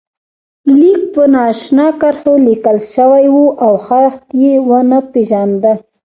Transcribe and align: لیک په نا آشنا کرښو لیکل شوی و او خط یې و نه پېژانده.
لیک 0.79 1.01
په 1.13 1.23
نا 1.31 1.41
آشنا 1.51 1.87
کرښو 1.99 2.33
لیکل 2.47 2.77
شوی 2.93 3.25
و 3.33 3.37
او 3.65 3.73
خط 3.85 4.17
یې 4.41 4.53
و 4.67 4.69
نه 4.89 4.99
پېژانده. 5.11 5.73